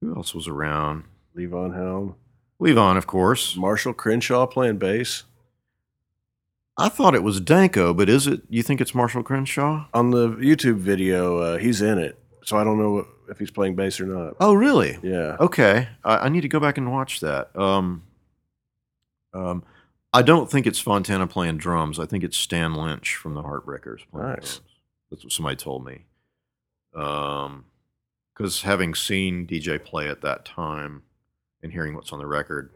[0.00, 1.04] who else was around?
[1.36, 2.16] Levon Helm.
[2.60, 3.56] Levon, of course.
[3.56, 5.24] Marshall Crenshaw playing bass.
[6.78, 8.42] I thought it was Danko, but is it?
[8.48, 9.86] You think it's Marshall Crenshaw?
[9.92, 12.18] On the YouTube video, uh, he's in it.
[12.44, 14.36] So I don't know if he's playing bass or not.
[14.40, 14.98] Oh, really?
[15.02, 15.36] Yeah.
[15.38, 17.54] Okay, I, I need to go back and watch that.
[17.56, 18.02] Um,
[19.34, 19.64] um,
[20.12, 21.98] I don't think it's Fontana playing drums.
[21.98, 24.56] I think it's Stan Lynch from the Heartbreakers playing Nice.
[24.58, 24.60] drums.
[25.10, 26.04] That's what somebody told me.
[26.94, 27.64] Um,
[28.34, 31.02] because having seen DJ play at that time
[31.62, 32.70] and hearing what's on the record,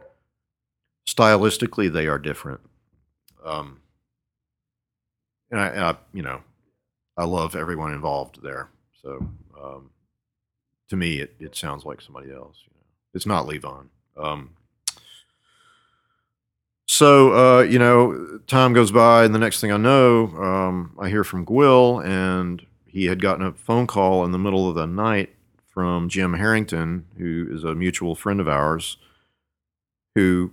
[1.09, 2.61] stylistically they are different.
[3.45, 3.81] Um,
[5.51, 6.43] and I, and I, you know,
[7.17, 8.69] I love everyone involved there.
[9.03, 9.27] So
[9.63, 9.91] um,
[10.91, 12.57] to me, it, it sounds like somebody else.
[12.67, 13.87] You know, it's not Levon.
[14.17, 14.51] Um,
[16.97, 21.09] so uh, you know, time goes by, and the next thing I know, um, I
[21.09, 24.87] hear from Gwil, and he had gotten a phone call in the middle of the
[24.87, 25.35] night
[25.69, 28.97] from Jim Herrington, who is a mutual friend of ours,
[30.15, 30.53] who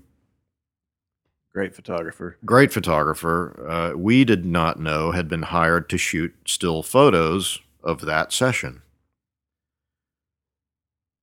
[1.54, 2.38] Great photographer.
[2.44, 3.66] great photographer.
[3.70, 8.82] Uh, we did not know had been hired to shoot still photos of that session.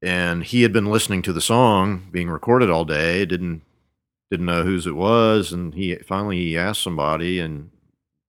[0.01, 3.63] And he had been listening to the song being recorded all day, didn't
[4.31, 7.71] didn't know whose it was, and he finally he asked somebody, and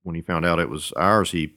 [0.04, 1.54] when he found out it was ours, he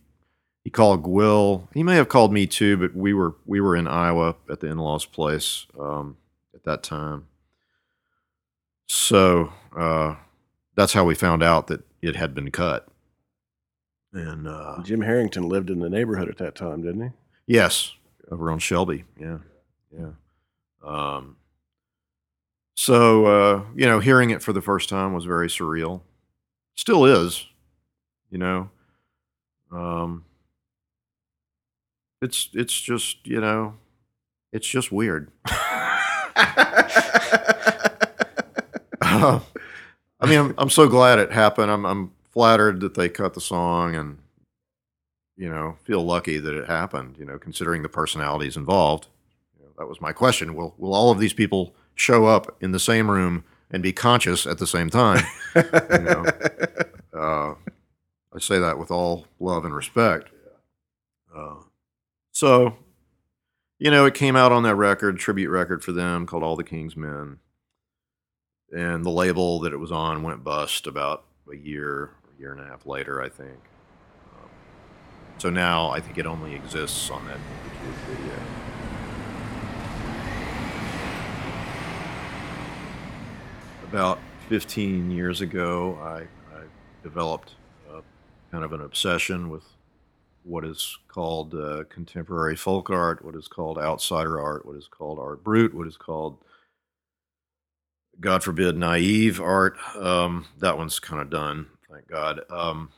[0.64, 1.68] he called Gwil.
[1.74, 4.68] He may have called me too, but we were we were in Iowa at the
[4.68, 6.16] in-laws' place um,
[6.54, 7.26] at that time
[8.86, 10.16] So uh,
[10.76, 12.86] that's how we found out that it had been cut.
[14.12, 17.08] And uh, Jim Herrington lived in the neighborhood at that time, didn't he?
[17.46, 17.92] yes,
[18.30, 19.04] over on Shelby.
[19.20, 19.38] Yeah,
[19.92, 20.10] yeah.
[20.84, 21.36] Um,
[22.74, 26.02] so uh, you know, hearing it for the first time was very surreal.
[26.76, 27.46] Still is,
[28.30, 28.70] you know.
[29.70, 30.24] Um,
[32.20, 33.74] it's it's just you know,
[34.52, 35.30] it's just weird.
[39.04, 39.40] Uh,
[40.20, 41.70] I mean, I'm, I'm so glad it happened.
[41.70, 44.18] I'm, I'm flattered that they cut the song and,
[45.36, 49.08] you know, feel lucky that it happened, you know, considering the personalities involved.
[49.58, 50.54] You know, that was my question.
[50.54, 54.46] Will, will all of these people show up in the same room and be conscious
[54.46, 55.24] at the same time?
[55.54, 55.62] You
[55.98, 56.24] know,
[57.14, 57.54] uh,
[58.34, 60.30] I say that with all love and respect.
[61.34, 61.56] Uh,
[62.32, 62.76] so,
[63.78, 66.64] you know, it came out on that record, tribute record for them called All the
[66.64, 67.38] King's Men
[68.74, 72.60] and the label that it was on went bust about a year, a year and
[72.60, 73.58] a half later, I think.
[74.32, 74.50] Um,
[75.38, 78.63] so now I think it only exists on that YouTube video.
[83.94, 86.62] About 15 years ago, I, I
[87.04, 87.52] developed
[88.50, 89.62] kind of an obsession with
[90.42, 95.20] what is called uh, contemporary folk art, what is called outsider art, what is called
[95.20, 96.38] art brut, what is called
[98.18, 99.76] God forbid, naive art.
[99.94, 102.40] Um, that one's kind of done, thank God.
[102.50, 102.88] Um,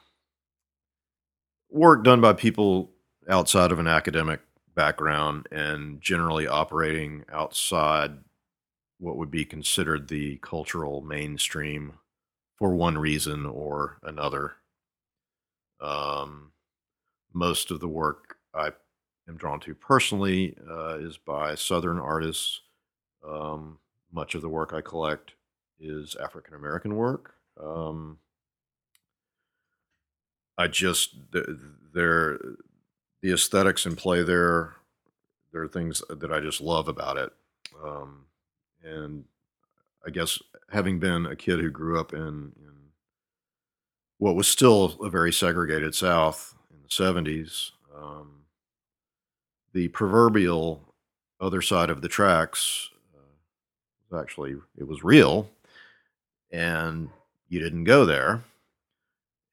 [1.68, 2.90] work done by people
[3.28, 4.40] outside of an academic
[4.74, 8.12] background and generally operating outside
[8.98, 11.94] what would be considered the cultural mainstream
[12.56, 14.54] for one reason or another.
[15.80, 16.52] Um,
[17.32, 18.70] most of the work I
[19.28, 22.62] am drawn to personally uh, is by Southern artists.
[23.26, 23.78] Um,
[24.12, 25.32] much of the work I collect
[25.78, 27.34] is African American work.
[27.62, 28.18] Um,
[30.56, 31.14] I just
[31.92, 32.38] they're
[33.20, 34.76] the aesthetics in play there.
[35.52, 37.32] There are things that I just love about it,
[37.84, 38.24] um,
[38.86, 39.24] and
[40.06, 40.38] I guess
[40.70, 42.72] having been a kid who grew up in, in
[44.18, 48.42] what was still a very segregated South in the '70s, um,
[49.72, 50.94] the proverbial
[51.40, 52.90] other side of the tracks
[54.14, 55.48] actually it was real
[56.50, 57.08] and
[57.48, 58.42] you didn't go there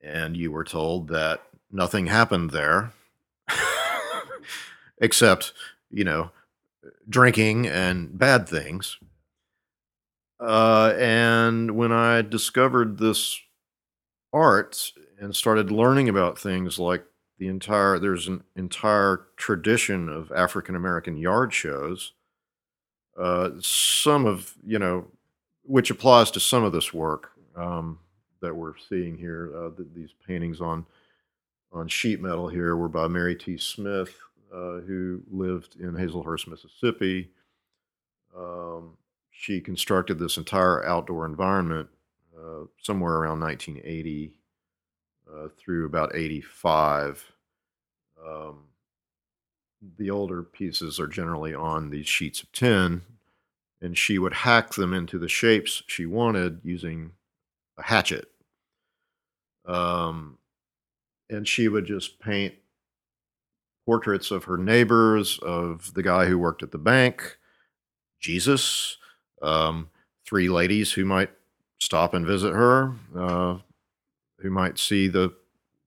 [0.02, 1.42] and you were told that
[1.72, 2.92] nothing happened there
[5.00, 5.54] except
[5.90, 6.30] you know
[7.10, 8.98] drinking and bad things
[10.44, 13.40] uh, and when i discovered this
[14.32, 17.06] art and started learning about things like
[17.40, 22.14] the entire there's an entire tradition of african american yard shows
[23.18, 25.06] uh, some of you know,
[25.64, 28.00] which applies to some of this work um,
[28.42, 29.52] that we're seeing here.
[29.56, 30.86] Uh, th- these paintings on
[31.72, 33.58] on sheet metal here were by Mary T.
[33.58, 34.16] Smith,
[34.54, 37.30] uh, who lived in Hazlehurst, Mississippi.
[38.36, 38.98] Um,
[39.34, 41.90] she constructed this entire outdoor environment
[42.38, 44.34] uh, somewhere around 1980
[45.32, 47.34] uh, through about 85.
[48.26, 48.66] Um,
[49.98, 53.02] the older pieces are generally on these sheets of tin,
[53.82, 57.12] and she would hack them into the shapes she wanted using
[57.78, 58.30] a hatchet.
[59.66, 60.38] Um,
[61.30, 62.54] and she would just paint
[63.86, 67.38] portraits of her neighbors, of the guy who worked at the bank,
[68.20, 68.98] Jesus,
[69.44, 69.90] um,
[70.26, 71.30] three ladies who might
[71.80, 73.58] stop and visit her, uh,
[74.40, 75.34] who might see the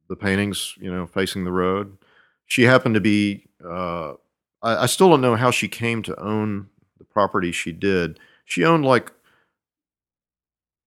[0.09, 1.97] the paintings, you know, facing the road.
[2.47, 4.13] She happened to be uh,
[4.63, 8.19] I, I still don't know how she came to own the property she did.
[8.45, 9.13] She owned like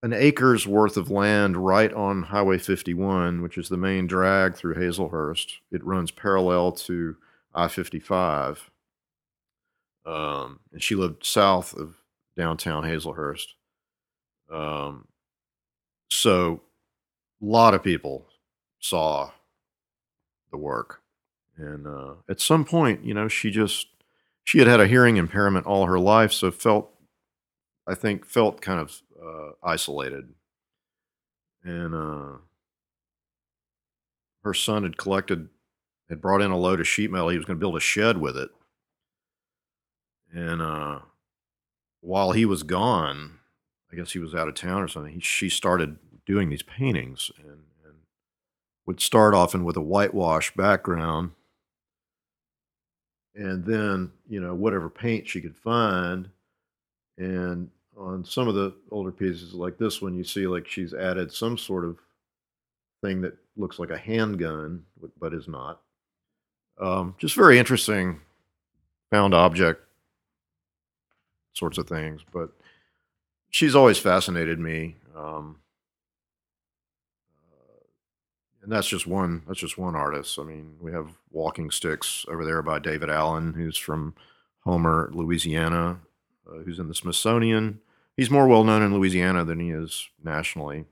[0.01, 4.75] an acre's worth of land right on Highway 51, which is the main drag through
[4.75, 5.55] Hazlehurst.
[5.71, 7.17] It runs parallel to
[7.53, 8.69] I 55.
[10.05, 11.95] Um, and she lived south of
[12.39, 13.47] downtown Hazlehurst.
[14.49, 15.09] Um,
[16.09, 16.61] so
[17.41, 18.27] a lot of people
[18.79, 19.31] saw
[20.49, 21.01] the work.
[21.57, 23.87] And uh, at some point, you know, she just
[24.45, 26.91] she had had a hearing impairment all her life, so felt
[27.85, 30.29] I think felt kind of uh, isolated.
[31.65, 32.37] And uh,
[34.45, 35.49] her son had collected
[36.07, 37.27] had brought in a load of sheet metal.
[37.27, 38.49] He was going to build a shed with it.
[40.33, 40.99] And uh,
[42.01, 43.39] while he was gone,
[43.91, 45.13] I guess he was out of town or something.
[45.13, 47.95] He, she started doing these paintings and, and
[48.85, 51.31] would start often with a whitewash background
[53.35, 56.29] and then you know whatever paint she could find
[57.17, 57.69] and
[57.99, 61.57] on some of the older pieces, like this one, you see like she's added some
[61.57, 61.97] sort of
[63.03, 64.83] thing that looks like a handgun,
[65.19, 65.81] but is not.
[66.79, 68.21] Um, just very interesting
[69.11, 69.83] found object
[71.59, 72.21] sorts of things.
[72.31, 72.49] But
[73.49, 74.95] she's always fascinated me.
[75.15, 75.57] Um,
[77.51, 77.83] uh,
[78.63, 79.43] and that's just one.
[79.47, 80.39] That's just one artist.
[80.39, 84.15] I mean, we have walking sticks over there by David Allen, who's from
[84.61, 85.99] Homer, Louisiana,
[86.49, 87.81] uh, who's in the Smithsonian.
[88.17, 90.85] He's more well known in Louisiana than he is nationally.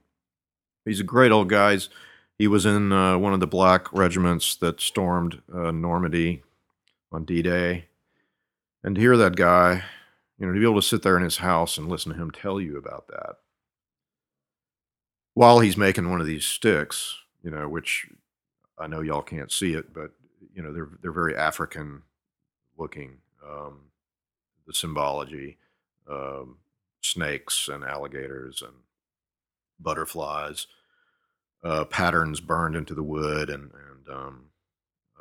[0.84, 1.72] He's a great old guy.
[1.72, 1.88] He's,
[2.38, 6.42] he was in uh, one of the black regiments that stormed uh, Normandy
[7.12, 7.86] on D Day.
[8.82, 9.82] And to hear that guy,
[10.38, 12.30] you know, to be able to sit there in his house and listen to him
[12.30, 13.36] tell you about that
[15.38, 17.14] while he's making one of these sticks,
[17.44, 18.08] you know, which
[18.76, 20.10] I know y'all can't see it, but
[20.52, 22.02] you know, they're they're very African
[22.76, 23.18] looking.
[23.48, 23.82] Um,
[24.66, 25.58] the symbology,
[26.10, 26.56] um,
[27.02, 28.72] snakes and alligators and
[29.78, 30.66] butterflies,
[31.62, 34.44] uh, patterns burned into the wood, and and um,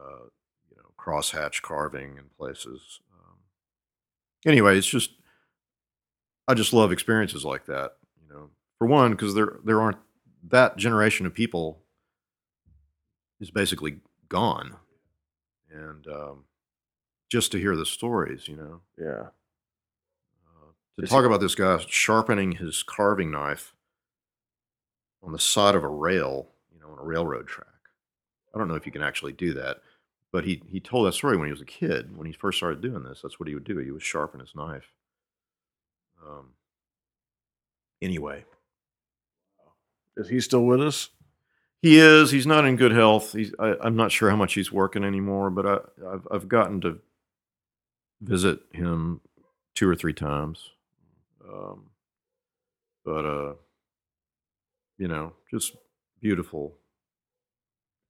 [0.01, 0.25] uh,
[0.71, 3.01] you know, crosshatch carving in places
[4.45, 5.11] anyway, it's just
[6.47, 7.97] I just love experiences like that.
[8.21, 9.97] You know, for one, because there there aren't
[10.49, 11.81] that generation of people
[13.39, 13.97] is basically
[14.29, 14.75] gone,
[15.71, 16.43] and um,
[17.29, 19.29] just to hear the stories, you know, Yeah.
[20.47, 23.75] uh, to Is talk about this guy sharpening his carving knife
[25.23, 27.67] on the side of a rail, you know, on a railroad track.
[28.53, 29.77] I don't know if you can actually do that,
[30.31, 32.15] but he he told that story when he was a kid.
[32.17, 33.77] When he first started doing this, that's what he would do.
[33.77, 34.91] He would sharpen his knife.
[36.25, 36.49] Um.
[38.01, 38.45] Anyway,
[40.17, 41.09] Is he still with us?
[41.81, 42.29] he is.
[42.31, 43.33] He's not in good health.
[43.33, 43.53] He's.
[43.59, 45.77] I, I'm not sure how much he's working anymore, but I,
[46.13, 46.99] I've I've gotten to
[48.21, 49.21] visit him
[49.75, 50.71] two or three times.
[51.47, 51.85] Um.
[53.05, 53.53] But uh,
[54.97, 55.75] you know, just
[56.21, 56.75] beautiful,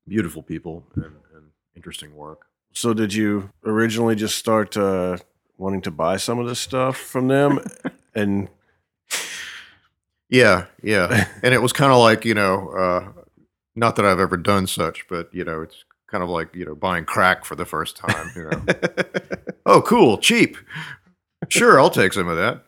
[0.08, 1.46] beautiful people and, and
[1.78, 2.48] interesting work.
[2.74, 5.18] So did you originally just start uh,
[5.58, 7.60] wanting to buy some of this stuff from them?
[8.16, 8.50] and
[10.30, 11.28] Yeah, yeah.
[11.42, 13.22] and it was kind of like, you know, uh,
[13.76, 16.76] not that I've ever done such, but, you know, it's kind of like, you know,
[16.76, 18.66] buying crack for the first time, you know.
[19.66, 20.58] oh, cool, cheap.
[21.48, 22.64] Sure, I'll take some of that.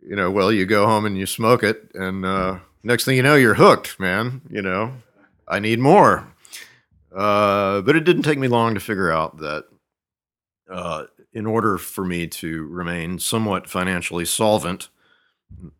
[0.00, 3.22] You know, well, you go home and you smoke it, and uh, next thing you
[3.24, 4.40] know, you're hooked, man.
[4.48, 4.92] You know,
[5.48, 6.32] I need more.
[7.14, 9.64] Uh, but it didn't take me long to figure out that
[10.70, 14.88] uh, in order for me to remain somewhat financially solvent,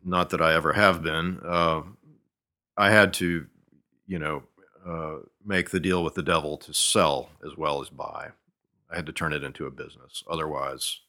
[0.03, 1.81] not that I ever have been, uh,
[2.77, 3.47] I had to,
[4.05, 4.43] you know,
[4.87, 8.29] uh, make the deal with the devil to sell as well as buy.
[8.89, 10.23] I had to turn it into a business.
[10.29, 11.01] Otherwise,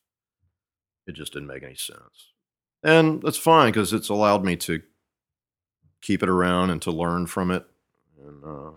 [1.06, 2.32] it just didn't make any sense.
[2.82, 4.82] And that's fine because it's allowed me to
[6.00, 7.64] keep it around and to learn from it.
[8.20, 8.70] And uh,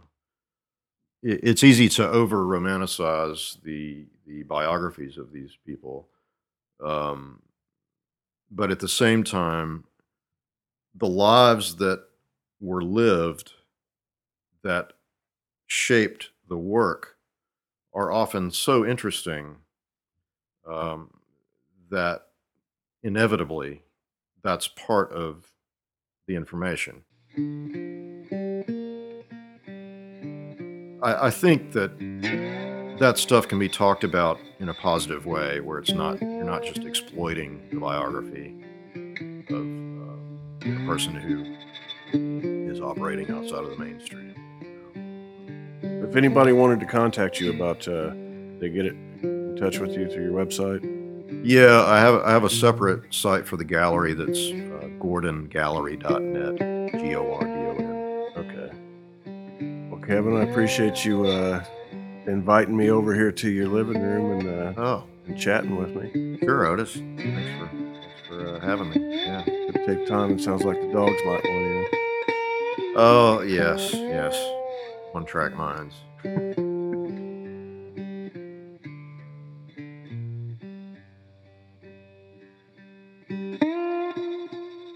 [1.23, 6.07] it's easy to over romanticize the the biographies of these people.
[6.83, 7.41] Um,
[8.49, 9.85] but at the same time,
[10.95, 12.03] the lives that
[12.59, 13.53] were lived
[14.63, 14.93] that
[15.67, 17.17] shaped the work
[17.93, 19.57] are often so interesting
[20.67, 21.09] um,
[21.89, 22.27] that
[23.03, 23.81] inevitably
[24.43, 25.51] that's part of
[26.27, 27.03] the information.
[31.01, 31.97] I, I think that
[32.99, 36.63] that stuff can be talked about in a positive way, where it's not you're not
[36.63, 38.55] just exploiting the biography
[39.49, 41.57] of uh, a person who
[42.71, 44.35] is operating outside of the mainstream.
[45.83, 48.11] if anybody wanted to contact you about, uh,
[48.59, 50.83] they get it in touch with you through your website.
[51.43, 56.70] Yeah, I have I have a separate site for the gallery that's uh, gordongallery.net.
[60.11, 61.63] Kevin, I appreciate you uh,
[62.27, 66.37] inviting me over here to your living room and, uh, Oh, and chatting with me.
[66.39, 66.95] sure, Otis.
[66.95, 68.97] Thanks for thanks for uh, having me.
[69.25, 69.41] Yeah.
[69.47, 70.33] It'll take time.
[70.33, 71.87] It sounds like the dogs might want in.
[72.97, 74.35] Oh yes, yes.
[75.13, 75.95] One track minds.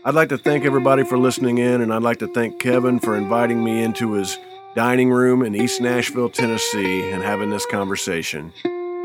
[0.03, 3.16] I'd like to thank everybody for listening in, and I'd like to thank Kevin for
[3.16, 4.38] inviting me into his
[4.76, 8.54] dining room in East Nashville, Tennessee, and having this conversation.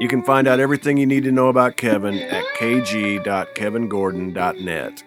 [0.00, 5.02] You can find out everything you need to know about Kevin at kg.kevingordon.net.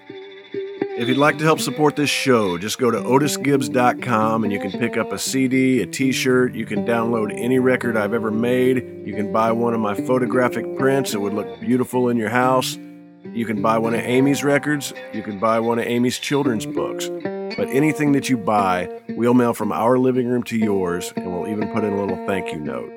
[0.96, 4.72] If you'd like to help support this show, just go to otisgibbs.com and you can
[4.72, 6.54] pick up a CD, a t shirt.
[6.54, 9.02] You can download any record I've ever made.
[9.04, 11.16] You can buy one of my photographic prints.
[11.16, 12.78] It would look beautiful in your house.
[13.34, 14.94] You can buy one of Amy's records.
[15.14, 17.10] You can buy one of Amy's children's books.
[17.58, 21.48] But anything that you buy, we'll mail from our living room to yours, and we'll
[21.48, 22.92] even put in a little thank you note.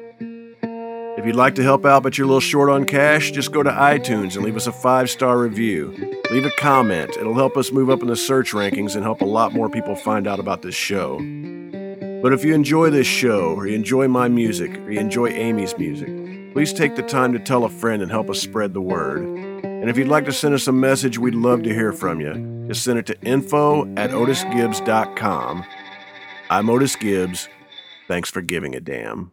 [1.18, 3.62] If you'd like to help out but you're a little short on cash, just go
[3.62, 6.20] to iTunes and leave us a five star review.
[6.30, 7.16] Leave a comment.
[7.18, 9.96] It'll help us move up in the search rankings and help a lot more people
[9.96, 11.18] find out about this show.
[12.22, 15.76] But if you enjoy this show, or you enjoy my music, or you enjoy Amy's
[15.78, 19.55] music, please take the time to tell a friend and help us spread the word.
[19.81, 22.66] And if you'd like to send us a message, we'd love to hear from you.
[22.68, 25.64] Just send it to info at otisgibbs.com.
[26.51, 27.49] I'm Otis Gibbs.
[28.09, 29.33] Thanks for giving a damn.